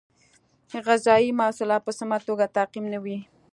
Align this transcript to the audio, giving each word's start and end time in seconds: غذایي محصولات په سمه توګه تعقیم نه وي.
غذایي 0.85 1.29
محصولات 1.39 1.81
په 1.85 1.91
سمه 1.99 2.17
توګه 2.27 2.51
تعقیم 2.55 2.85
نه 2.93 2.99
وي. 3.03 3.17